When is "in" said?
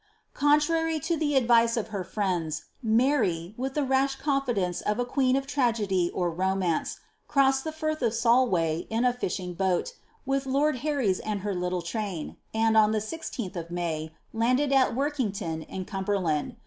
8.89-9.03, 15.67-15.85